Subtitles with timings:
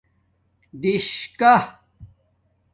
[0.81, 1.53] دِݽکہ